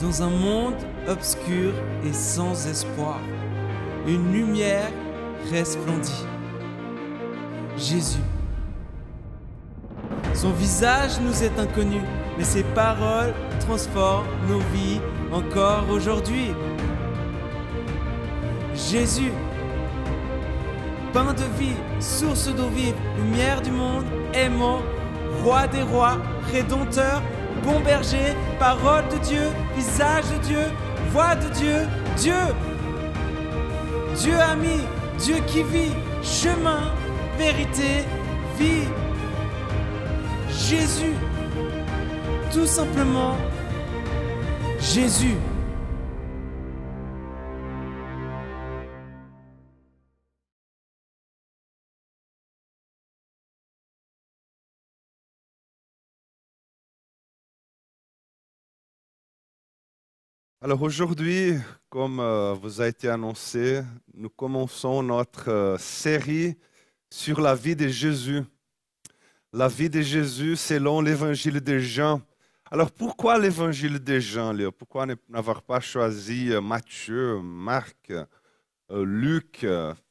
[0.00, 0.74] dans un monde
[1.08, 1.72] obscur
[2.04, 3.20] et sans espoir,
[4.06, 4.90] une lumière
[5.50, 6.24] resplendit.
[7.76, 8.20] Jésus.
[10.34, 12.00] Son visage nous est inconnu,
[12.36, 15.00] mais ses paroles transforment nos vies
[15.32, 16.52] encore aujourd'hui.
[18.74, 19.32] Jésus,
[21.12, 24.04] pain de vie, source d'eau vive, lumière du monde,
[24.34, 24.80] aimant,
[25.42, 26.18] roi des rois,
[26.52, 27.22] rédempteur,
[27.66, 30.64] bon berger, parole de Dieu, visage de Dieu,
[31.10, 31.78] voix de Dieu,
[32.16, 32.44] Dieu.
[34.16, 34.78] Dieu ami,
[35.18, 36.92] Dieu qui vit, chemin,
[37.36, 38.04] vérité,
[38.58, 38.88] vie.
[40.48, 41.16] Jésus,
[42.52, 43.36] tout simplement
[44.80, 45.36] Jésus.
[60.62, 61.52] Alors aujourd'hui,
[61.90, 63.82] comme euh, vous a été annoncé,
[64.14, 66.56] nous commençons notre euh, série
[67.10, 68.40] sur la vie de Jésus.
[69.52, 72.22] La vie de Jésus selon l'évangile de Jean.
[72.70, 74.72] Alors pourquoi l'évangile de Jean, Léo?
[74.72, 78.10] Pourquoi n'avoir pas choisi euh, Matthieu, Marc,
[78.90, 79.66] Luc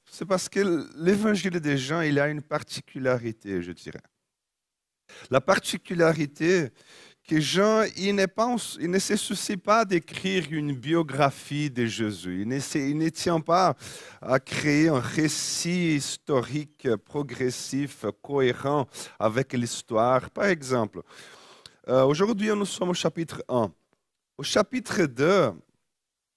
[0.06, 4.04] C'est parce que l'évangile de Jean, il a une particularité, je dirais.
[5.32, 6.70] La particularité,
[7.28, 12.42] que Jean, il, pas, il ne se soucie pas d'écrire une biographie de Jésus.
[12.42, 13.76] Il ne, il ne, tient pas
[14.22, 20.30] à créer un récit historique progressif, cohérent avec l'histoire.
[20.30, 21.02] Par exemple,
[21.88, 23.72] euh, aujourd'hui, nous sommes au chapitre 1.
[24.38, 25.52] Au chapitre 2,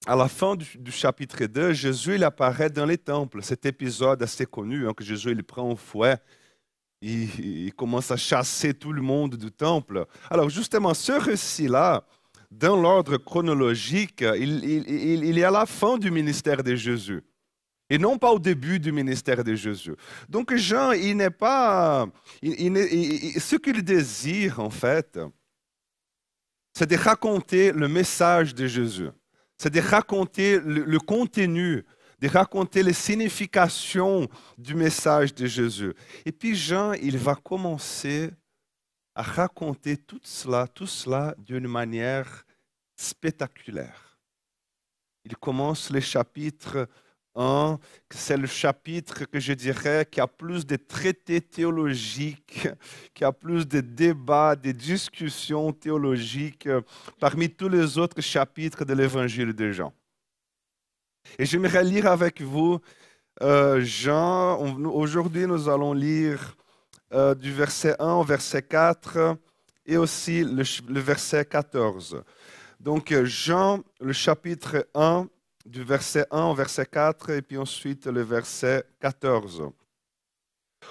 [0.07, 3.43] à la fin du, chapitre 2, Jésus il apparaît dans les temples.
[3.43, 6.17] Cet épisode assez connu, hein, que Jésus il prend un fouet
[7.01, 10.05] il, commence à chasser tout le monde du temple.
[10.29, 12.03] Alors justement, ce récit-là,
[12.51, 17.23] dans l'ordre chronologique, il, est à la fin du ministère de Jésus.
[17.89, 19.95] Et non pas au début du ministère de Jésus.
[20.27, 22.07] Donc Jean, il n'est pas...
[22.43, 25.19] ce qu'il désire, en fait,
[26.73, 29.09] c'est de raconter le message de Jésus.
[29.57, 31.83] C'est de raconter le contenu
[32.19, 35.93] de raconter les significations du message de Jésus.
[36.25, 38.31] Et puis Jean, il va commencer
[39.15, 42.45] à raconter tout cela, tout cela d'une manière
[42.95, 44.17] spectaculaire.
[45.25, 46.87] Il commence le chapitre
[47.35, 47.79] 1,
[48.09, 52.67] c'est le chapitre que je dirais qui a plus de traités théologiques,
[53.13, 56.67] qui a plus de débats, de discussions théologiques
[57.19, 59.93] parmi tous les autres chapitres de l'évangile de Jean.
[61.37, 62.79] Et j'aimerais lire avec vous
[63.41, 64.57] euh, Jean.
[64.85, 66.55] Aujourd'hui, nous allons lire
[67.13, 69.37] euh, du verset 1 au verset 4
[69.85, 72.23] et aussi le, le verset 14.
[72.79, 75.27] Donc, Jean, le chapitre 1,
[75.65, 79.63] du verset 1 au verset 4 et puis ensuite le verset 14.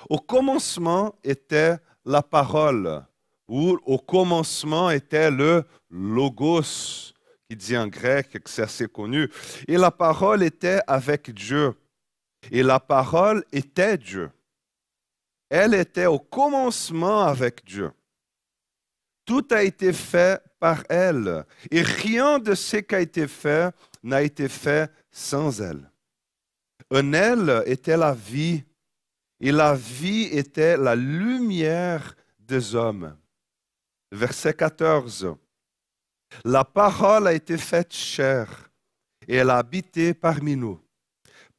[0.08, 3.04] Au commencement était la parole,
[3.48, 7.12] ou au commencement était le logos
[7.48, 9.30] qui dit en grec, que c'est assez connu.
[9.66, 11.74] Et la parole était avec Dieu.
[12.50, 14.30] Et la parole était Dieu.
[15.48, 17.90] Elle était au commencement avec Dieu.
[19.24, 21.44] Tout a été fait par elle.
[21.70, 25.90] Et rien de ce qui a été fait n'a été fait sans elle.
[26.90, 28.62] En elle était la vie.
[29.40, 33.16] Et la vie était la lumière des hommes.
[34.12, 35.34] Verset 14.
[36.44, 38.70] La parole a été faite chair
[39.26, 40.80] et elle a habité parmi nous,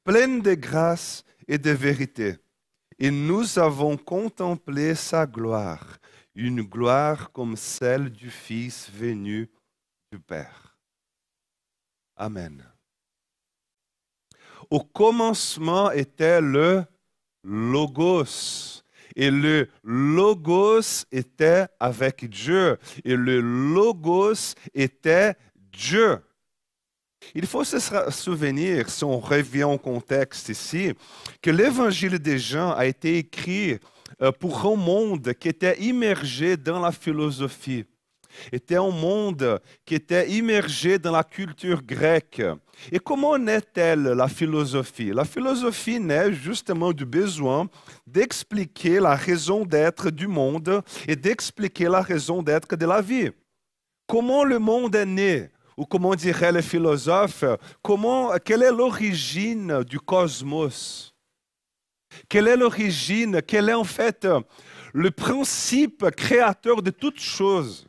[0.04, 2.38] pleine de grâce et de vérité.
[2.98, 5.98] Et nous avons contemplé sa gloire,
[6.36, 9.50] une gloire comme celle du Fils venu
[10.12, 10.78] du Père.
[12.16, 12.64] Amen.
[14.70, 16.84] Au commencement était le
[17.44, 18.84] Logos
[19.20, 22.78] et le logos était avec Dieu.
[23.04, 25.36] Et le logos était
[25.74, 26.20] Dieu.
[27.36, 27.80] Il faut se
[28.12, 30.94] souvenir, si on revient au contexte ici,
[31.42, 33.78] que l'évangile des Jean a été écrit
[34.22, 37.84] euh, pour un monde qui était immergé dans la philosophie
[38.52, 42.42] était un monde qui était immergé dans la culture grecque.
[42.92, 45.12] Et comment naît-elle la philosophie?
[45.14, 47.68] La philosophie naît justement du besoin
[48.06, 53.32] d'expliquer la raison d'être du monde et d'expliquer la raison d'être de la vie.
[54.08, 55.50] Comment le monde est né?
[55.78, 57.46] Ou comment diraient les philosophes,
[57.82, 61.16] comment, quelle est l'origine du cosmos?
[62.28, 63.42] Quelle est l'origine?
[63.42, 64.28] Quel est en fait
[64.94, 67.89] le principe créateur de toutes choses?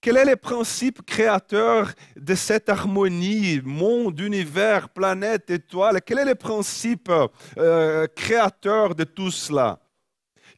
[0.00, 6.00] Quel est le principe créateur de cette harmonie, monde, univers, planète, étoile?
[6.00, 7.12] Quel est le principe
[7.58, 9.78] euh, créateur de tout cela?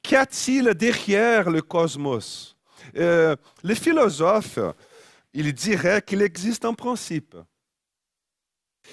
[0.00, 2.56] Qu'y a-t-il derrière le cosmos?
[2.96, 3.34] Euh,
[3.64, 4.60] Les philosophes,
[5.32, 7.36] ils diraient qu'il existe un principe.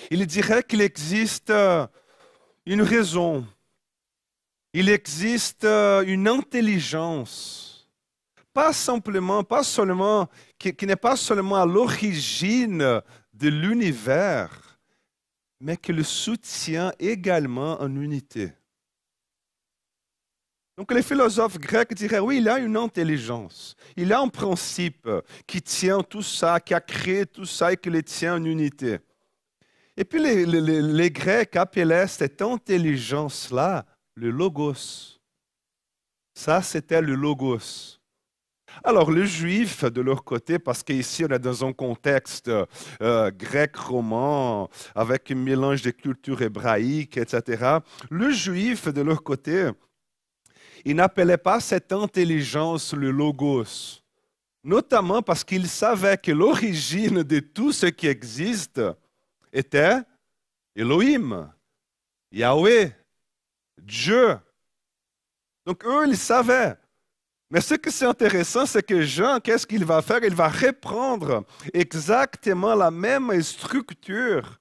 [0.10, 1.54] Ils diraient qu'il existe
[2.66, 3.46] une raison.
[4.74, 7.69] Il existe une intelligence
[8.54, 13.02] pas simplement, pas seulement, qui, n'est pas seulement à l'origine
[13.34, 14.80] de l'univers,
[15.60, 18.52] mais qui le soutient également en unité.
[20.78, 25.10] Donc les philosophes grecs diraient, oui, il a une intelligence, il a un principe
[25.46, 29.00] qui tient tout ça, qui a créé tout ça et qui le tient en unité.
[29.98, 33.86] Et puis les, les Grecs appelaient cette intelligence-là
[34.16, 35.20] le logos.
[36.34, 37.99] Ça, c'était le logos.
[38.84, 42.50] Alors, les Juifs, de leur côté, parce qu'ici on est dans un contexte
[43.02, 47.80] euh, grec-roman, avec un mélange de cultures hébraïques, etc.,
[48.10, 49.70] les Juifs, de leur côté,
[50.86, 54.02] ils n'appelaient pas cette intelligence le logos,
[54.64, 58.82] notamment parce qu'ils savaient que l'origine de tout ce qui existe
[59.52, 59.98] était
[60.76, 61.52] Elohim,
[62.32, 62.92] Yahweh,
[63.78, 64.38] Dieu.
[65.66, 66.78] Donc eux, ils savaient.
[67.52, 70.24] Mais ce qui est intéressant, c'est que Jean, qu'est-ce qu'il va faire?
[70.24, 74.60] Il va reprendre exactement la même structure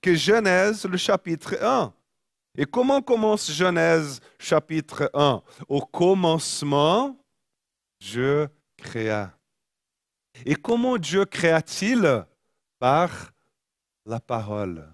[0.00, 1.92] que Genèse, le chapitre 1.
[2.56, 7.16] Et comment commence Genèse, chapitre 1 Au commencement,
[8.00, 9.36] Dieu créa.
[10.46, 12.24] Et comment Dieu créa-t-il?
[12.78, 13.32] Par
[14.06, 14.88] la parole.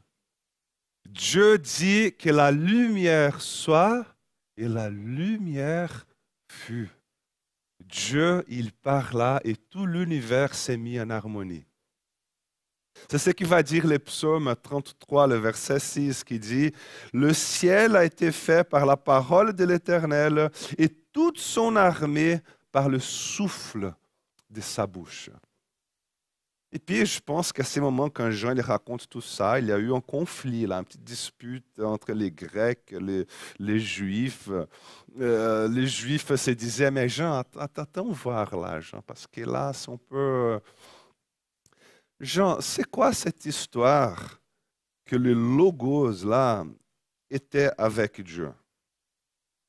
[1.06, 4.06] Dieu dit que la lumière soit
[4.56, 6.06] et la lumière
[6.50, 6.90] fut.
[7.94, 11.64] Dieu, il parla et tout l'univers s'est mis en harmonie.
[13.08, 16.72] C'est ce qui va dire le psaume 33, le verset 6, qui dit,
[17.12, 22.40] Le ciel a été fait par la parole de l'Éternel et toute son armée
[22.72, 23.94] par le souffle
[24.50, 25.30] de sa bouche.
[26.74, 29.72] Et puis, je pense qu'à ce moment, quand Jean il raconte tout ça, il y
[29.72, 33.28] a eu un conflit, là, une petite dispute entre les Grecs, les,
[33.60, 34.50] les Juifs.
[35.20, 39.88] Euh, les Juifs se disaient, mais Jean, attends voir là, Jean, parce que là, c'est
[39.88, 40.58] un peu...
[42.18, 44.40] Jean, c'est quoi cette histoire
[45.04, 46.64] que le Logos, là,
[47.30, 48.50] était avec Dieu?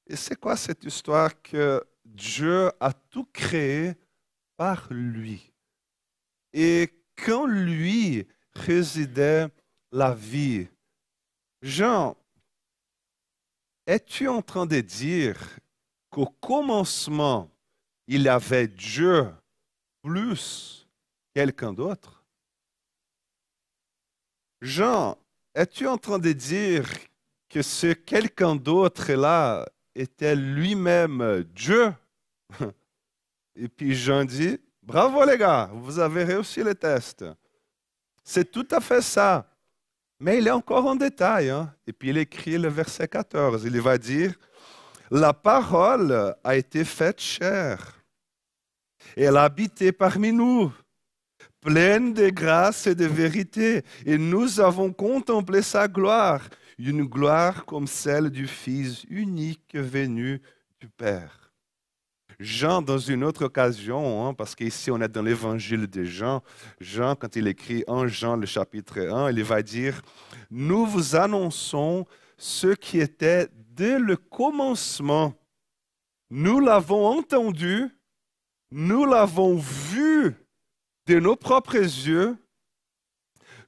[0.07, 3.93] Et c'est quoi cette histoire que Dieu a tout créé
[4.57, 5.51] par lui?
[6.55, 9.47] et quand lui résidait
[9.91, 10.67] la vie.
[11.61, 12.15] Jean,
[13.85, 15.59] es-tu en train de dire
[16.09, 17.49] qu'au commencement,
[18.07, 19.31] il y avait Dieu
[20.01, 20.87] plus
[21.33, 22.23] quelqu'un d'autre?
[24.61, 25.17] Jean,
[25.53, 26.87] es-tu en train de dire
[27.49, 31.93] que ce quelqu'un d'autre-là était lui-même Dieu?
[33.55, 37.25] Et puis Jean dit, Bravo les gars, vous avez réussi le test.
[38.23, 39.49] C'est tout à fait ça.
[40.19, 41.49] Mais il est encore en détail.
[41.49, 41.73] Hein.
[41.87, 43.63] Et puis il écrit le verset 14.
[43.65, 44.35] Il va dire,
[45.09, 47.99] la parole a été faite chair.
[49.17, 50.71] Elle a habité parmi nous,
[51.61, 53.83] pleine de grâce et de vérité.
[54.05, 60.43] Et nous avons contemplé sa gloire, une gloire comme celle du Fils unique venu
[60.79, 61.44] du Père.
[62.39, 66.43] Jean, dans une autre occasion, hein, parce qu'ici on est dans l'évangile de Jean,
[66.79, 70.01] Jean, quand il écrit en Jean le chapitre 1, il va dire,
[70.51, 72.05] nous vous annonçons
[72.37, 75.33] ce qui était dès le commencement.
[76.29, 77.89] Nous l'avons entendu,
[78.71, 80.35] nous l'avons vu
[81.07, 82.37] de nos propres yeux,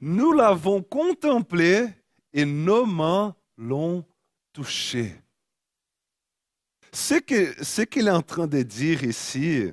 [0.02, 1.88] nous l'avons contemplé
[2.34, 4.06] et nos mains l'ont
[4.54, 5.16] touché.
[7.00, 9.72] Ce qu'il est en train de dire ici,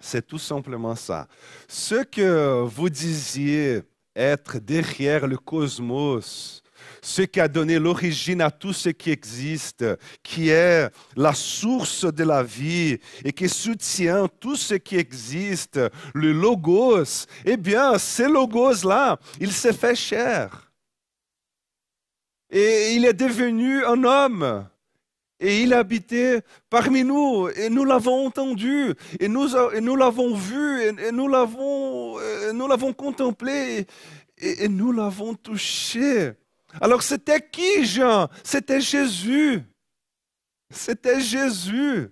[0.00, 1.28] c'est tout simplement ça.
[1.68, 3.82] Ce que vous disiez
[4.16, 6.60] être derrière le cosmos,
[7.00, 9.84] ce qui a donné l'origine à tout ce qui existe,
[10.24, 15.80] qui est la source de la vie et qui soutient tout ce qui existe,
[16.14, 20.72] le logos, eh bien, ce logos-là, il s'est fait cher.
[22.50, 24.68] Et il est devenu un homme.
[25.40, 29.46] Et il habitait parmi nous, et nous l'avons entendu, et nous,
[29.96, 32.18] l'avons vu, et, nous l'avons,
[32.52, 33.86] nous l'avons contemplé,
[34.36, 36.32] et nous l'avons touché.
[36.80, 38.28] Alors c'était qui, Jean?
[38.42, 39.62] C'était Jésus.
[40.70, 42.10] C'était Jésus.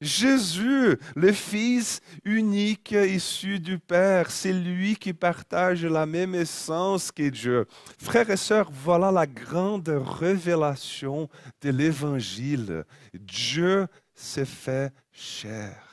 [0.00, 7.28] Jésus, le Fils unique issu du Père, c'est lui qui partage la même essence que
[7.30, 7.66] Dieu.
[7.98, 11.30] Frères et sœurs, voilà la grande révélation
[11.62, 12.84] de l'Évangile.
[13.14, 15.86] Dieu s'est fait chair.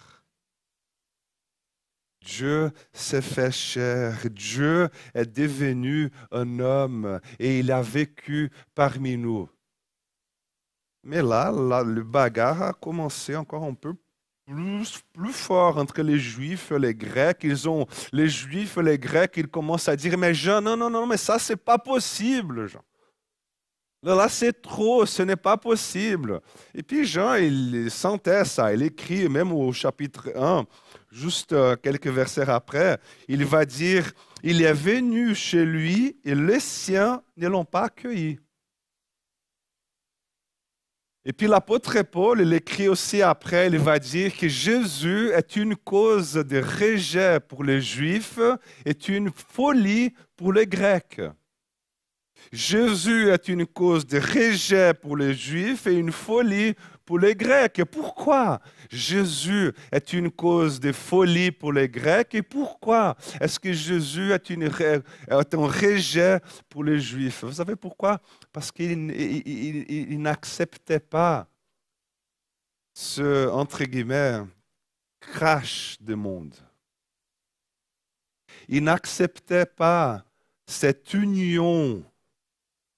[2.24, 9.50] Dieu s'est fait chair, Dieu est devenu un homme et il a vécu parmi nous.
[11.04, 13.94] Mais là, le bagarre a commencé encore un peu
[14.46, 17.40] plus, plus fort entre les Juifs et les Grecs.
[17.44, 20.90] Ils ont, les Juifs et les Grecs, ils commencent à dire, mais Jean, non, non,
[20.90, 22.82] non, mais ça, c'est pas possible, Jean.
[24.04, 26.42] Là, c'est trop, ce n'est pas possible.
[26.76, 28.74] Et puis Jean, il sentait ça.
[28.74, 30.66] Il écrit même au chapitre 1,
[31.10, 34.12] juste euh, quelques versets après, il va dire,
[34.44, 38.40] il est venu chez lui et les siens ne l'ont pas accueilli.
[41.26, 45.76] Et puis l'apôtre Paul, il écrit aussi après, il va dire que Jésus est une
[45.76, 48.40] cause de rejet pour les Juifs,
[48.84, 51.22] est une folie pour les Grecs.
[52.52, 56.76] Jésus est une cause de rejet pour les Juifs et une folie
[57.06, 57.82] pour les Grecs.
[57.86, 58.60] pourquoi?
[58.90, 64.52] Jésus est une cause de folie pour les Grecs et pourquoi est-ce que Jésus est,
[64.52, 67.44] un rejet pour les Juifs?
[67.44, 68.22] Vous savez pourquoi?
[68.52, 71.48] Parce qu'il n'acceptait pas
[72.94, 74.42] ce, entre guillemets,
[75.20, 76.56] crash du monde.
[78.68, 80.24] Il n'acceptait pas
[80.66, 82.04] cette union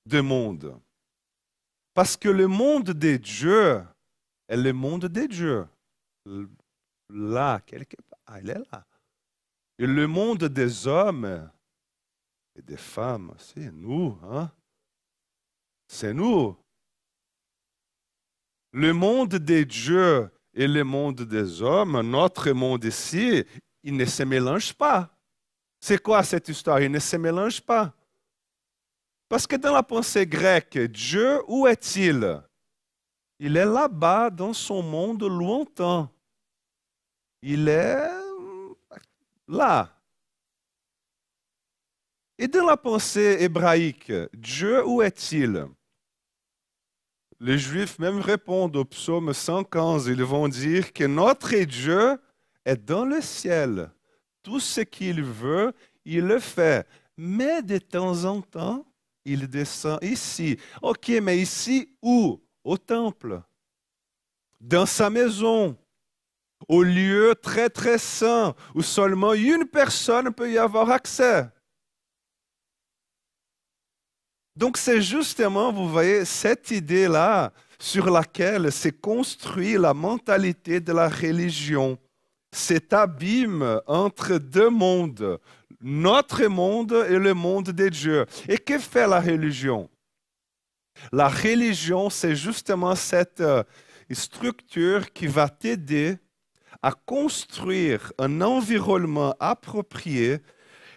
[0.06, 0.80] du monde.
[1.94, 3.82] Parce que le monde des dieux
[4.48, 5.65] est le monde des dieux.
[7.10, 8.86] Là, quelque part, il est là.
[9.77, 11.50] Et le monde des hommes
[12.55, 14.17] et des femmes, c'est nous.
[14.24, 14.50] Hein?
[15.88, 16.58] C'est nous.
[18.72, 23.46] Le monde des dieux et le monde des hommes, notre monde ici,
[23.84, 25.12] il ne se mélange pas.
[25.79, 26.82] C'est quoi cette histoire?
[26.82, 27.94] Il ne se mélange pas.
[29.29, 32.41] Parce que dans la pensée grecque, Dieu, où est-il?
[33.39, 36.10] Il est là-bas dans son monde lointain.
[37.48, 38.00] Il est
[39.48, 39.96] là.
[42.40, 45.68] Et dans la pensée hébraïque, Dieu, où est-il?
[47.40, 50.08] Les Juifs même répondent au psaume 115.
[50.08, 52.18] Ils vont dire que notre Dieu
[52.66, 53.92] est dans le ciel.
[54.42, 55.72] Tout ce qu'il veut,
[56.04, 56.88] il le fait.
[57.16, 58.88] Mais de temps en temps,
[59.24, 60.58] il descend ici.
[60.82, 62.42] Ok, mais ici où?
[62.64, 63.40] Au temple.
[64.60, 65.78] Dans sa maison.
[66.67, 71.47] Au lieu très très saint où seulement une personne peut y avoir accès.
[74.55, 81.09] Donc c'est justement, vous voyez, cette idée-là sur laquelle s'est construite la mentalité de la
[81.09, 82.00] religion.
[82.53, 85.39] Cet abîme entre deux mondes,
[85.81, 88.25] notre monde et le monde de Dieu.
[88.47, 89.89] Et que fait la religion?
[91.12, 93.63] La religion, c'est justement cette euh,
[94.12, 96.17] structure qui va t'aider
[96.86, 100.38] à construire un environnement approprié.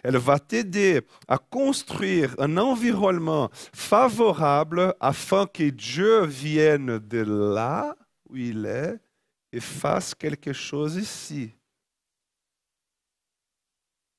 [0.03, 7.95] Elle va t'aider à construire un environnement favorable afin que Dieu vienne de là
[8.29, 8.99] où il est
[9.51, 11.55] et fasse quelque chose ici.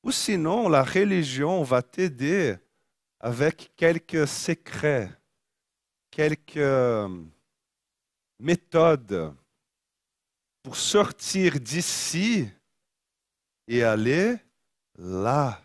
[0.03, 2.57] Ou sinon, la religion va t'aider
[3.21, 5.13] avec quelques secrets,
[6.11, 7.13] quelques
[8.41, 9.37] méthodes
[10.63, 12.49] pour sortir d'ici
[13.67, 14.37] et aller
[14.99, 15.61] là,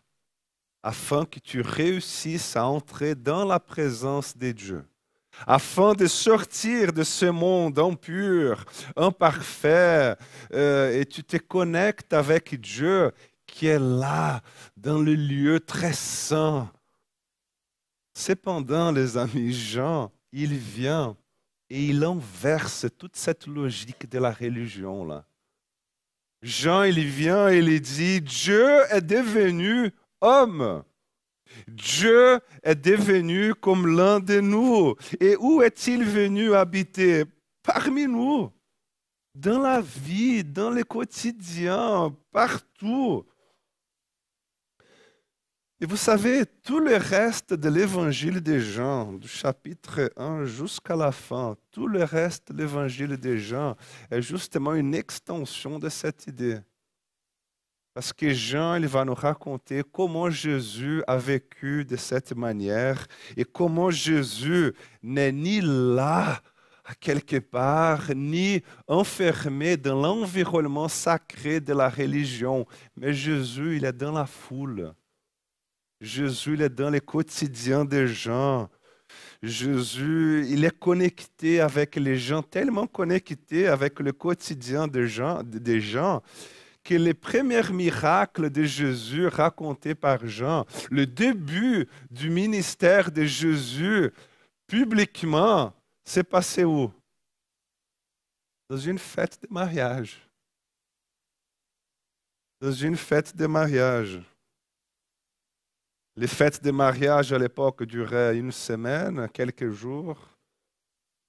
[0.83, 4.85] afin que tu réussisses à entrer dans la présence de Dieu,
[5.47, 8.63] afin de sortir de ce monde impur,
[8.95, 10.15] imparfait,
[10.53, 13.11] euh, et tu te connectes avec Dieu
[13.47, 14.41] qui est là,
[14.77, 16.71] dans le lieu très saint.
[18.13, 21.17] Cependant, les amis, Jean, il vient
[21.69, 25.25] et il inverse toute cette logique de la religion là.
[26.41, 29.91] Jean, il vient et il dit, Dieu est devenu
[30.21, 30.83] homme.
[31.67, 34.95] Dieu est devenu comme l'un de nous.
[35.19, 37.23] Et où est-il venu habiter?
[37.63, 38.51] Parmi nous,
[39.33, 43.25] dans la vie, dans le quotidien, partout.
[45.85, 51.11] Et vous savez, tout le reste de l'évangile des Jean, du chapitre 1 jusqu'à la
[51.11, 53.75] fin, tout le reste de l'évangile des Jean
[54.09, 56.57] est justement une extension de cette idée.
[57.93, 63.05] Parce que Jean, il va nous raconter comment Jésus a vécu de cette manière
[63.37, 64.73] et comment Jésus
[65.03, 66.41] n'est ni là
[66.99, 72.65] quelque part, ni enfermé dans l'environnement sacré de la religion.
[72.95, 74.95] Mais Jésus, il est dans la foule.
[76.01, 78.69] Jésus, il est dans les quotidiens des gens.
[79.41, 85.81] Jésus, il est connecté avec les gens, tellement connecté avec le quotidien des gens, des
[85.81, 86.21] gens
[86.85, 94.11] que les premiers miracles de Jésus racontés par Jean, le début du ministère de Jésus
[94.67, 95.73] publiquement,
[96.05, 96.93] s'est passé où?
[98.69, 100.21] Dans une fête de mariage.
[102.61, 104.21] Dans une fête de mariage.
[106.17, 110.17] Les fêtes de mariage à l'époque duraient une semaine, quelques jours.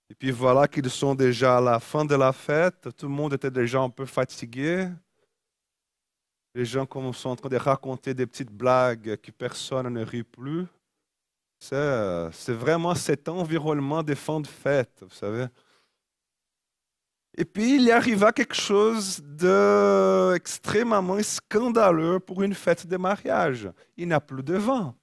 [0.08, 2.88] Et puis voilà qu'ils sont déjà à la fin de la fête.
[2.96, 4.88] Tout le monde était déjà un peu fatigué.
[6.54, 10.66] Les gens sont en train de raconter des petites blagues que personne ne rit plus.
[11.58, 15.46] C'est vraiment cet environnement de fin de fête, vous savez.
[17.38, 23.68] Et puis, il arriva quelque chose d'extrêmement scandaleux pour une fête de mariage.
[23.96, 24.94] Il n'y a plus de vin.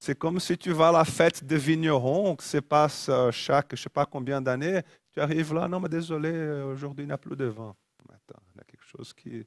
[0.00, 3.68] C'est comme si tu vas à la fête de vigneron, qui se passe euh, chaque,
[3.70, 4.80] je ne sais pas combien d'années.
[5.12, 7.76] Tu arrives là, non, mais désolé, aujourd'hui, il n'y a plus de vin.
[8.08, 9.46] Attends, il y a quelque chose qui...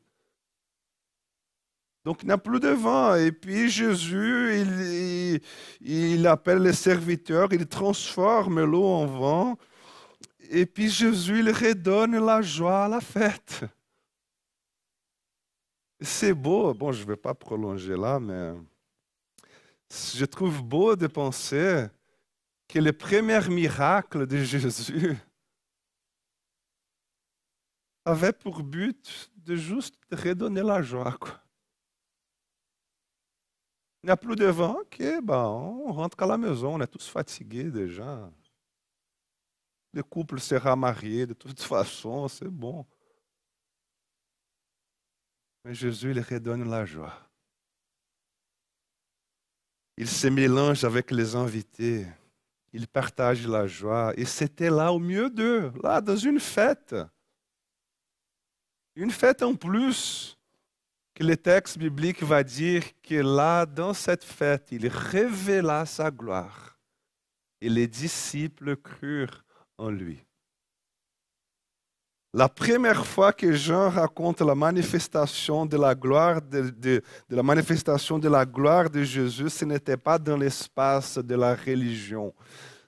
[2.05, 3.17] Donc, il n'y a plus de vin.
[3.17, 5.41] Et puis, Jésus, il,
[5.81, 9.57] il appelle les serviteurs, il transforme l'eau en vin.
[10.49, 13.65] Et puis Jésus, il redonne la joie à la fête.
[16.01, 18.53] C'est beau, bon, je ne vais pas prolonger là, mais
[19.89, 21.87] je trouve beau de penser
[22.67, 25.15] que le premier miracle de Jésus
[28.03, 31.17] avait pour but de juste redonner la joie.
[34.03, 36.87] Il n'y a plus de vent, ok, ben, on rentre à la maison, on est
[36.87, 38.29] tous fatigués déjà.
[39.95, 42.85] Le couple sera marié de toute façon, c'est bon.
[45.63, 47.13] Mais Jésus, il redonne la joie.
[49.97, 52.05] Il se mélange avec les invités.
[52.73, 54.13] Il partage la joie.
[54.17, 56.93] Et c'était là au mieux d'eux, là dans une fête.
[58.97, 60.37] Une fête en plus
[61.13, 66.77] que le texte biblique va dire que là, dans cette fête, il révéla sa gloire.
[67.61, 69.44] Et les disciples crurent
[69.77, 70.25] en lui.
[72.33, 78.27] La première fois que Jean raconte la manifestation de la gloire de, la manifestation de
[78.27, 82.33] la gloire de Jésus, ce n'était pas dans l'espace de la religion.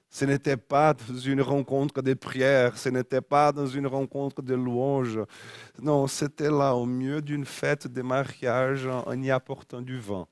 [0.10, 4.54] Ce n'était pas dans une rencontre de prière, ce n'était pas dans une rencontre de
[4.54, 5.19] louange.
[5.82, 10.28] Non, c'était là au milieu d'une fête de mariage en y apportant du vin.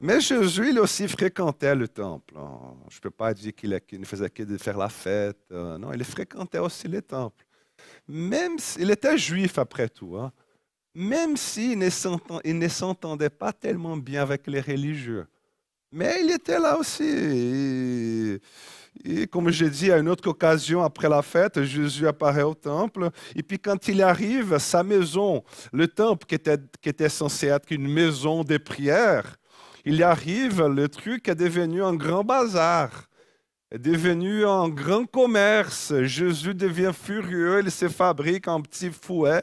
[0.00, 2.34] Mais Jésus, il aussi fréquentait le temple.
[2.90, 5.38] Je ne peux pas dire qu'il ne faisait que de faire la fête.
[5.52, 7.44] Euh, non, il fréquentait aussi le temple.
[8.08, 10.32] Même s'il était juif après tout, hein.
[10.94, 15.26] même s'il ne s'entendait pas tellement bien avec les religieux.
[15.92, 18.40] Mais il était là aussi.
[19.04, 23.10] Et, comme j'ai dit, à une autre occasion, après la fête, Jésus apparaît au temple.
[23.36, 27.70] Et puis quand il arrive, sa maison, le temple qui était, qui était censé être
[27.70, 29.36] une maison de prière,
[29.84, 33.08] il arrive, le truc est devenu un grand bazar,
[33.70, 35.92] est devenu un grand commerce.
[36.02, 39.42] Jésus devient furieux, il se fabrique un petit fouet.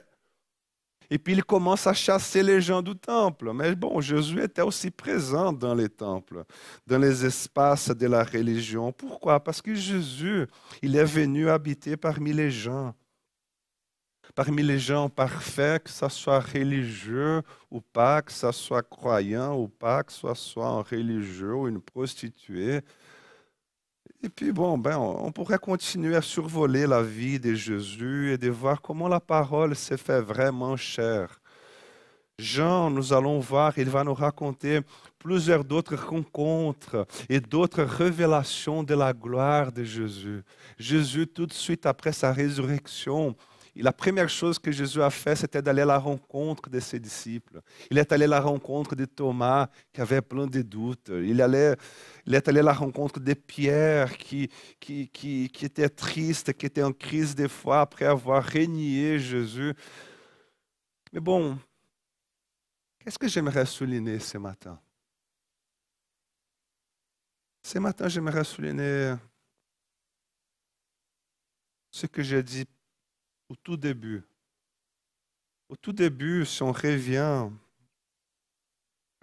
[1.14, 3.52] Et puis il commence à chasser les gens du temple.
[3.54, 6.46] Mais bon, Jésus était aussi présent dans les temples,
[6.88, 8.94] dans les espaces de la religion.
[8.94, 9.44] Pourquoi?
[9.44, 10.48] Parce que Jésus,
[10.82, 12.96] il est venu habiter parmi les gens
[14.36, 19.68] parmi les gens parfaits, que ce soit religieux ou pas, que ce soit croyant ou
[19.68, 22.82] pas, que ce soit un religieux ou une prostituée.
[24.24, 28.50] Et puis, bon, ben, on pourrait continuer à survoler la vie de Jésus et de
[28.50, 31.42] voir comment la parole s'est fait vraiment chère.
[32.38, 34.82] Jean, nous allons voir, il va nous raconter
[35.20, 40.42] plusieurs d'autres rencontres et d'autres révélations de la gloire de Jésus.
[40.80, 43.36] Jésus, tout de suite après sa résurrection,
[43.74, 47.00] et la première chose que Jésus a fait, c'était d'aller à la rencontre de ses
[47.00, 47.62] disciples.
[47.90, 51.08] Il est allé à la rencontre de Thomas, qui avait plein de doutes.
[51.10, 51.40] Il,
[52.26, 56.84] il est allé à la rencontre de Pierre, qui, qui, qui, était triste, qui était
[56.84, 59.74] en crise de foi après avoir régné Jésus.
[61.14, 61.58] Mais bon,
[63.00, 64.78] qu'est-ce que j'aimerais souligner ce matin?
[67.64, 69.16] Ce matin, j'aimerais souligner
[71.90, 72.66] ce que j'ai dit
[73.56, 74.24] tout début.
[75.70, 77.50] Au tout début, si on revient,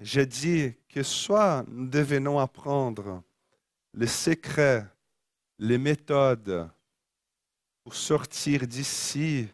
[0.01, 3.23] j'ai dit que soit nous devenons apprendre
[3.95, 4.87] les secrets,
[5.59, 6.71] les méthodes
[7.83, 9.49] pour sortir d'ici,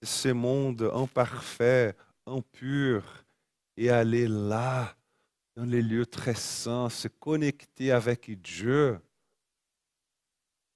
[0.00, 1.94] de ce monde imparfait,
[2.26, 3.04] impur,
[3.76, 4.96] et aller là,
[5.54, 8.98] dans les lieux très saints, se connecter avec Dieu.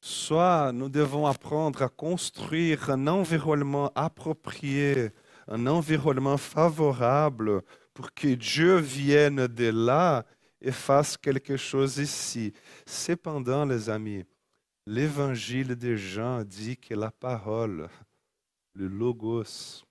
[0.05, 5.11] Soit nous devons apprendre à construire un environnement approprié,
[5.47, 7.63] un environnement favorable
[7.95, 10.25] pour que Dieu vienne de là
[10.61, 12.53] et fasse quelque chose ici.
[12.85, 14.25] Cependant, les amis,
[14.87, 17.89] l'évangile des gens dit que la parole,
[18.75, 19.85] le logos,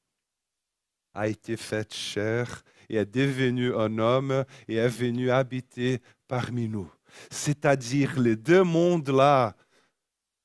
[1.14, 6.92] a été faite chair et est devenu un homme et est venu habiter parmi nous.
[7.30, 9.56] C'est-à-dire les deux mondes-là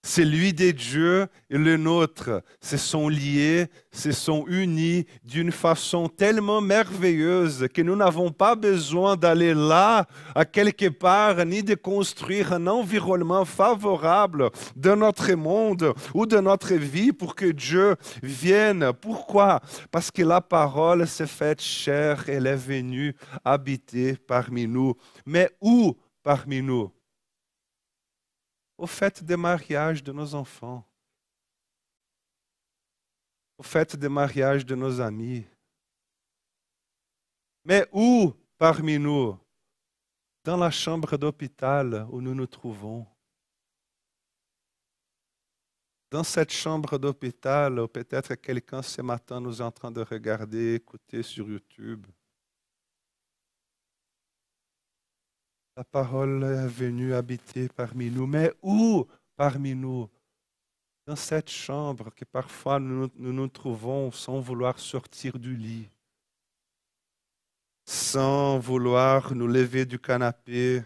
[0.06, 6.60] celui des dieux et le nôtre se sont liés, se sont unis d'une façon tellement
[6.60, 12.68] merveilleuse que nous n'avons pas besoin d'aller là, à quelque part, ni de construire un
[12.68, 18.92] environnement favorable de notre monde ou de notre vie pour que Dieu vienne.
[19.00, 19.60] Pourquoi?
[19.90, 24.94] Parce que la parole s'est faite chair, elle est venue habiter parmi nous.
[25.26, 26.95] Mais où parmi nous?
[28.78, 30.84] Au fait des mariages de nos enfants,
[33.58, 35.46] au fait des mariages de nos amis.
[37.64, 39.38] Mais où parmi nous
[40.44, 43.06] Dans la chambre d'hôpital où nous nous trouvons?
[46.08, 51.22] Dans cette chambre d'hôpital, peut-être quelqu'un ce matin nous est en train de regarder, écouter
[51.22, 52.06] sur YouTube.
[55.76, 58.26] La parole est venue habiter parmi nous.
[58.26, 60.08] Mais où parmi nous?
[61.06, 65.88] Dans cette chambre que parfois nous nous, trouvons sans vouloir sortir du lit,
[67.84, 70.82] sans vouloir nous lever du canapé,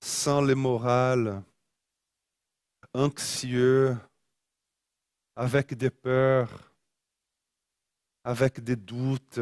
[0.00, 1.44] sans le moral,
[2.92, 3.96] anxieux,
[5.36, 6.72] avec des peurs,
[8.24, 9.40] avec des doutes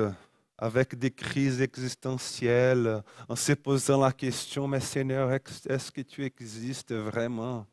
[0.61, 6.93] avec des crises existentielles, en se posant la question, mais Seigneur, est-ce que tu existes
[6.93, 7.67] vraiment?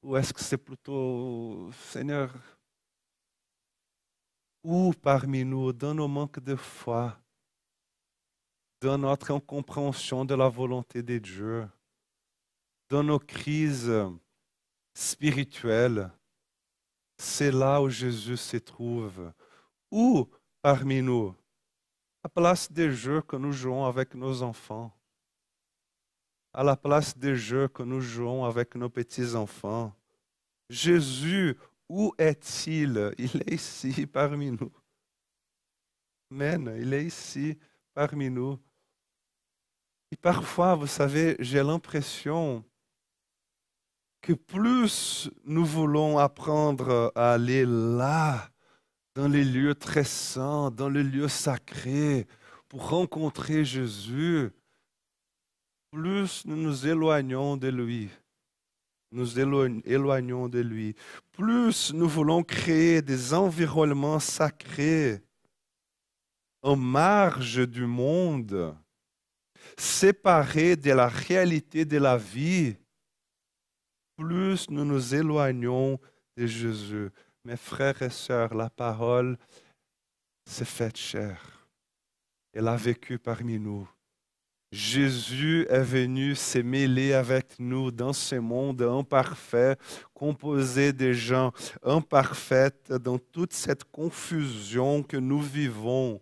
[0.00, 2.32] Ou est-ce que c'est plutôt, Seigneur,
[4.62, 7.18] où parmi nous, dans nos manques de foi,
[8.80, 11.68] dans notre incompréhension de la volonté de Dieu,
[12.88, 13.92] dans nos crises
[14.94, 16.12] spirituelles,
[17.18, 19.32] c'est là où Jésus se trouve.
[19.90, 20.28] Où
[20.62, 21.34] parmi nous
[22.26, 24.92] la place des jeux que nous jouons avec nos enfants,
[26.52, 29.94] à la place des jeux que nous jouons avec nos petits-enfants.
[30.68, 31.56] Jésus,
[31.88, 33.14] où est-il?
[33.16, 34.72] Il est ici parmi nous.
[36.32, 37.56] Amen, il est ici
[37.94, 38.58] parmi nous.
[40.10, 42.64] Et parfois, vous savez, j'ai l'impression
[44.20, 48.50] que plus nous voulons apprendre à aller là,
[49.16, 52.26] dans les lieux très saints, dans les lieux sacrés,
[52.68, 54.50] pour rencontrer Jésus,
[55.90, 58.10] plus nous nous éloignons de lui.
[59.12, 60.94] Nous éloignons de lui.
[61.32, 65.22] Plus nous voulons créer des environnements sacrés
[66.60, 68.76] en marge du monde,
[69.78, 72.76] séparés de la réalité de la vie,
[74.18, 75.98] plus nous nous éloignons
[76.36, 77.10] de Jésus.
[77.46, 79.38] Mes frères et sœurs, la parole
[80.44, 81.68] s'est faite chair.
[82.52, 83.88] Elle a vécu parmi nous.
[84.72, 89.76] Jésus est venu se mêler avec nous dans ce monde imparfait,
[90.12, 91.52] composé de gens
[91.84, 96.20] imparfaits, dans toute cette confusion que nous vivons,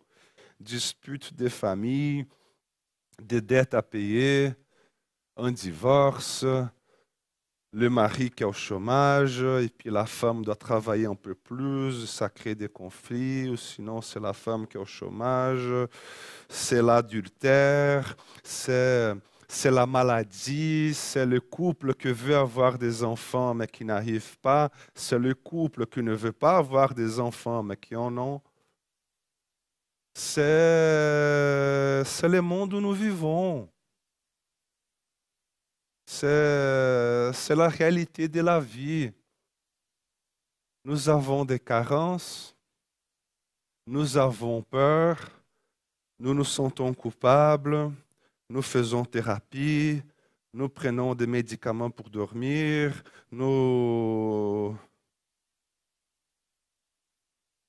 [0.61, 2.27] disputes de famille,
[3.19, 4.53] des dettes à payer,
[5.39, 6.45] un divorce,
[7.75, 12.07] le mari qui est au chômage et puis la femme doit travailler un peu plus,
[12.07, 15.69] ça crée des conflits, ou sinon c'est la femme qui est au chômage,
[16.49, 19.13] c'est l'adultère, c'est,
[19.49, 24.71] c'est la maladie, c'est le couple qui veut avoir des enfants mais qui n'arrive pas,
[24.95, 28.41] c'est le couple qui ne veut pas avoir des enfants mais qui en ont.
[30.17, 33.69] C'est, c'est le monde où nous vivons.
[36.07, 39.11] C'est la réalité de la vie.
[40.85, 42.55] Nous avons des carences,
[43.87, 45.31] nous avons peur,
[46.19, 47.91] nous nous sentons coupables,
[48.51, 50.03] nous faisons thérapie,
[50.53, 54.77] nous prenons des médicaments pour dormir, nous...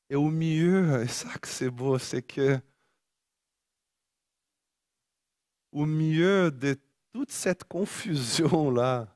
[0.09, 2.59] Et au mieux, et ça que c'est beau, c'est que
[5.71, 6.77] au mieux de
[7.15, 9.07] toute cette confusion-là,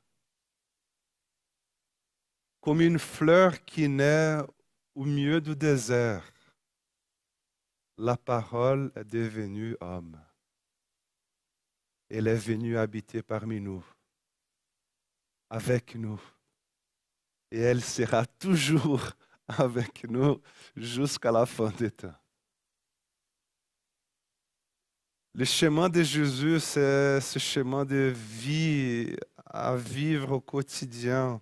[2.62, 4.38] comme une fleur qui naît
[4.94, 6.24] au milieu du désert,
[7.98, 10.18] la parole est devenue homme.
[12.08, 13.84] Elle est venue habiter parmi nous,
[15.50, 16.22] avec nous.
[17.50, 19.10] Et elle sera toujours
[19.46, 20.40] avec nous
[20.74, 22.16] jusqu'à la fin des temps.
[25.32, 29.14] Le chemin de Jésus, c'est ce chemin de vie
[29.46, 31.40] à vivre au quotidien.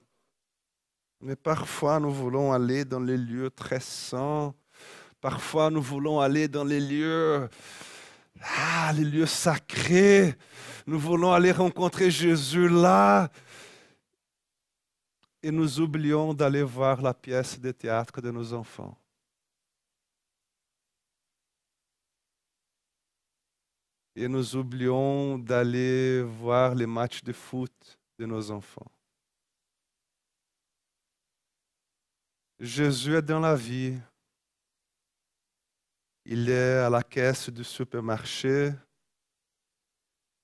[1.23, 4.55] Mais parfois, nous voulons aller dans les lieux très saints.
[5.23, 7.49] Parfois, nous voulons aller dans les lieux,
[8.59, 10.35] ah, les lieux sacrés.
[10.87, 13.31] Nous voulons aller rencontrer Jésus là.
[15.43, 18.99] Et nous oublions d'aller voir la pièce de théâtre de nos enfants.
[24.19, 28.91] Et nous oublions d'aller voir les matchs de foot de nos enfants.
[32.59, 33.97] Jésus est dans la vie.
[36.25, 38.73] Il est à la caisse du supermarché.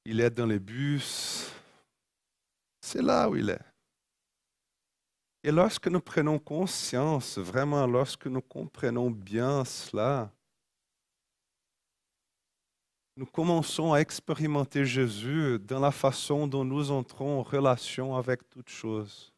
[0.04, 1.50] Il est dans les bus.
[2.80, 3.64] C'est là où il est.
[5.42, 10.30] Et lorsque nous prenons conscience, vraiment lorsque nous comprenons bien cela,
[13.16, 18.70] nous commençons à expérimenter Jésus dans la façon dont nous entrons en relation avec toutes
[18.70, 19.33] choses.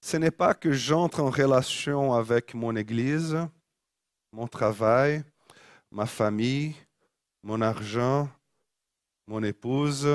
[0.00, 3.36] Ce n'est pas que j'entre en relation avec mon Église,
[4.32, 5.22] mon travail,
[5.90, 6.74] ma famille,
[7.42, 8.28] mon argent,
[9.28, 10.08] mon épouse,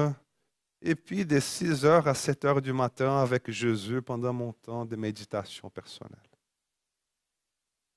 [0.82, 4.86] et puis de 6 heures à 7 heures du matin avec Jésus pendant mon temps
[4.86, 6.20] de méditation personnelle.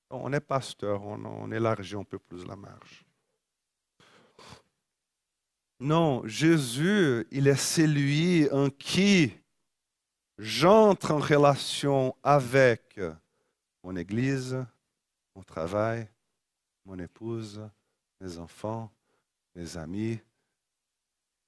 [0.09, 3.05] On est pasteur, on, on élargit un peu plus la marge.
[5.79, 9.33] Non, Jésus, il est celui en qui
[10.37, 12.99] j'entre en relation avec
[13.83, 14.65] mon Église,
[15.35, 16.09] mon travail,
[16.85, 17.61] mon épouse,
[18.21, 18.89] mes enfants,
[19.53, 20.19] mes amis.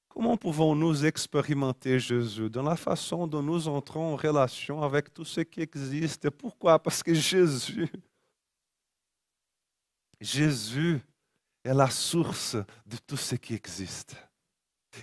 [0.09, 5.41] Comment pouvons-nous expérimenter Jésus dans la façon dont nous entrons en relation avec tout ce
[5.41, 6.29] qui existe?
[6.31, 6.79] Pourquoi?
[6.79, 7.87] Parce que Jésus,
[10.19, 10.99] Jésus
[11.67, 14.15] est la source de tout ce qui existe.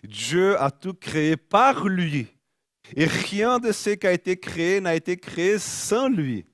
[0.03, 2.27] Dieu a tout créé par lui.
[2.97, 6.45] Et rien de ce qui a été créé n'a été créé sans lui.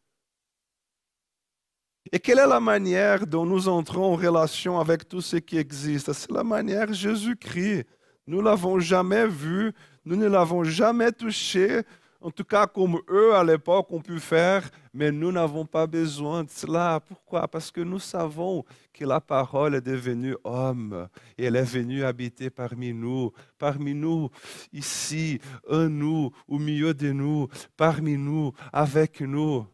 [2.12, 6.12] Et quelle est la manière dont nous entrons en relation avec tout ce qui existe?
[6.12, 7.86] C'est la manière Jésus-Christ.
[8.26, 9.72] Nous l'avons jamais vu,
[10.04, 11.82] nous ne l'avons jamais touché,
[12.20, 16.44] en tout cas comme eux à l'époque ont pu faire, mais nous n'avons pas besoin
[16.44, 17.00] de cela.
[17.00, 17.48] Pourquoi?
[17.48, 22.50] Parce que nous savons que la parole est devenue homme et elle est venue habiter
[22.50, 24.28] parmi nous, parmi nous,
[24.72, 29.66] ici, en nous, au milieu de nous, parmi nous, avec nous.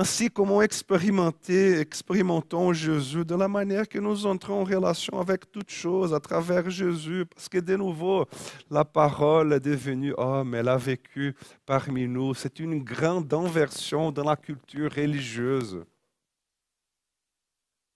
[0.00, 5.72] Ainsi, comment expérimenter, expérimentons Jésus de la manière que nous entrons en relation avec toutes
[5.72, 8.24] choses à travers Jésus, parce que de nouveau,
[8.70, 11.34] la parole est devenue homme, elle a vécu
[11.66, 12.32] parmi nous.
[12.32, 15.84] C'est une grande inversion dans la culture religieuse.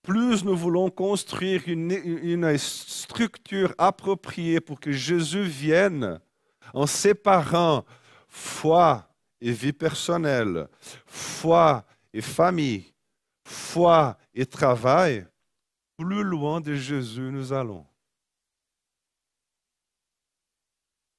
[0.01, 6.19] Plus nous voulons construire une, une structure appropriée pour que Jésus vienne
[6.73, 7.85] en séparant
[8.27, 9.07] foi
[9.39, 10.67] et vie personnelle,
[11.05, 12.93] foi et famille,
[13.43, 15.27] foi et travail,
[15.97, 17.85] plus loin de Jésus nous allons.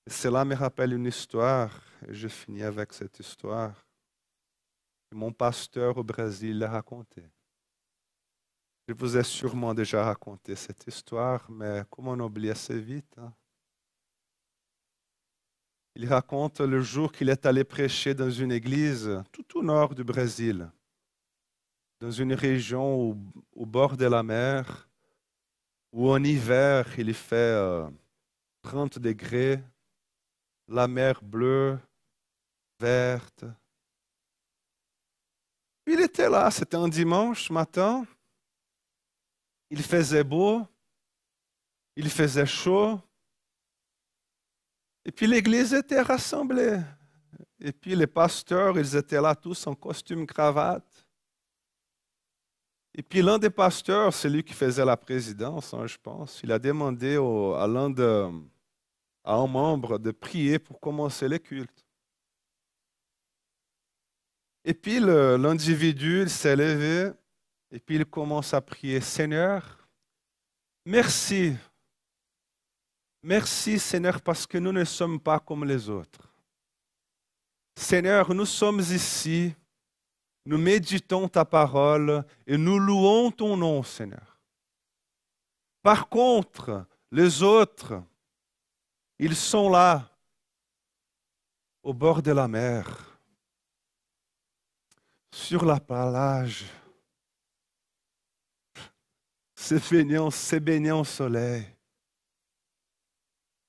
[0.07, 3.87] cela me rappelle une histoire, et je finis avec cette histoire,
[5.11, 7.27] que mon pasteur au Brésil a racontée.
[8.87, 13.33] Je vous ai sûrement déjà raconté cette histoire, mais comment on oublie assez vite hein?
[15.97, 20.03] Il raconte le jour qu'il est allé prêcher dans une église tout au nord du
[20.03, 20.69] Brésil,
[22.05, 23.17] dans une région
[23.57, 24.91] au, bord de la mer,
[25.91, 27.57] où en hiver il fait
[28.61, 29.59] 30 euh, degrés,
[30.69, 31.79] la mer bleue,
[32.79, 33.47] verte.
[35.87, 38.05] Il était là, c'était un dimanche matin,
[39.71, 40.61] il faisait beau,
[41.97, 43.01] il faisait chaud,
[45.07, 46.83] et puis l'église était rassemblée.
[47.59, 50.94] Et puis les pasteurs, ils étaient là tous en costume cravate.
[52.95, 56.59] Et puis l'un des pasteurs, celui qui faisait la présidence, hein, je pense, il a
[56.59, 57.67] demandé à
[59.27, 61.85] à un membre de prier pour commencer le culte.
[64.65, 67.11] Et puis l'individu s'est levé
[67.71, 69.89] et puis il commence à prier, Seigneur,
[70.85, 71.57] merci
[73.27, 76.29] Merci Seigneur parce que nous ne sommes pas comme les autres.
[77.75, 79.55] Seigneur, nous sommes ici,
[80.47, 84.39] nous méditons ta parole et nous louons ton nom, Seigneur.
[85.83, 88.03] Par contre, les autres,
[89.19, 90.11] ils sont là,
[91.83, 93.19] au bord de la mer,
[95.31, 96.65] sur la plage,
[99.55, 101.67] se baignant, se baignant au soleil.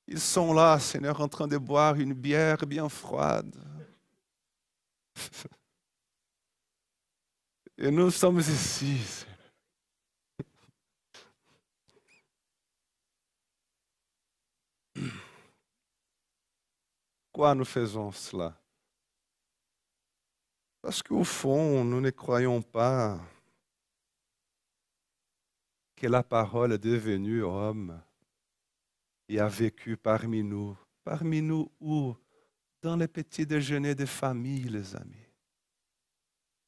[0.07, 3.55] Ils sont là, Seigneur, en train de boire une bière bien froide.
[7.77, 9.25] Et nous sommes ici.
[17.31, 18.57] Pourquoi nous faisons cela?
[20.81, 23.19] Parce qu'au fond, nous ne croyons pas
[25.97, 28.01] que la parole est devenue homme
[29.27, 30.77] et a vécu parmi nous.
[31.03, 32.15] Parmi nous où
[32.81, 35.24] Dans les petits déjeuners de famille, les amis.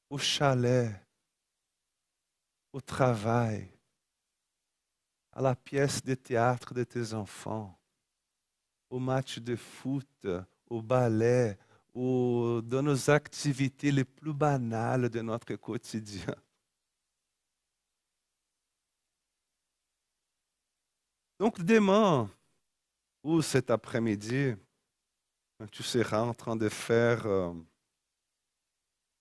[0.10, 0.94] Au chalet,
[2.72, 3.70] au travail,
[5.34, 7.78] à la pièce de théâtre de tes enfants,
[8.90, 10.28] au match de foot,
[10.70, 11.58] au ballet,
[11.94, 16.36] ou dans nos activités les plus banales de notre quotidien.
[21.40, 22.30] Donc demain,
[23.24, 24.56] ou cet après-midi,
[25.72, 27.54] tu seras en train de faire euh,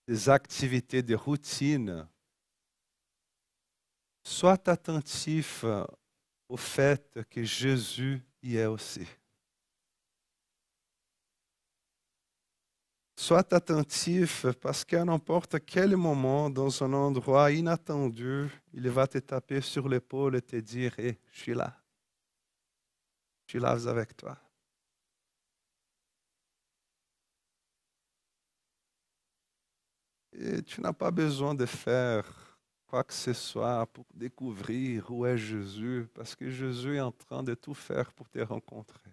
[0.07, 2.07] des activités de routine,
[4.23, 5.83] sois attentif euh,
[6.47, 9.05] au fait que Jésus y est aussi.
[13.19, 19.59] Sois attentif parce qu'à n'importe quel moment, dans un endroit inattendu, il va te taper
[19.59, 21.75] sur l'épaule et te dire je suis là.
[23.47, 24.37] Je suis là avec toi.
[30.39, 32.25] Et tu n'as pas besoin de faire
[32.85, 37.43] quoi que ce soit pour découvrir où est Jésus, parce que Jésus est en train
[37.43, 39.11] de tout faire pour te rencontrer.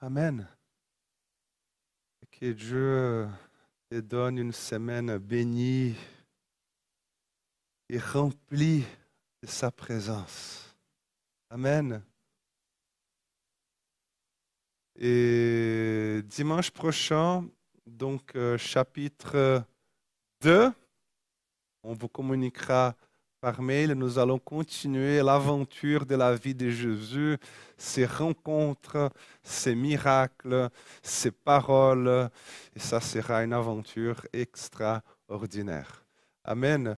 [0.00, 0.46] Amen.
[2.30, 3.28] Que Dieu
[3.90, 5.96] te donne une semaine bénie
[7.88, 8.84] et remplie
[9.42, 10.76] de sa présence.
[11.50, 12.00] Amen.
[15.00, 17.44] Et dimanche prochain,
[17.86, 19.62] donc euh, chapitre
[20.40, 20.72] 2,
[21.84, 22.96] on vous communiquera
[23.40, 27.38] par mail, nous allons continuer l'aventure de la vie de Jésus,
[27.76, 29.12] ses rencontres,
[29.44, 30.68] ses miracles,
[31.00, 32.28] ses paroles.
[32.74, 36.04] Et ça sera une aventure extraordinaire.
[36.42, 36.96] Amen.